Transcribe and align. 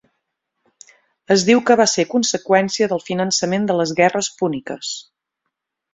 Es 1.35 1.43
diu 1.49 1.61
que 1.67 1.77
va 1.83 1.87
ser 1.91 2.07
conseqüència 2.15 2.89
del 2.95 3.05
finançament 3.11 3.69
de 3.71 3.77
les 3.83 3.95
Guerres 4.01 4.31
Púniques. 4.41 4.95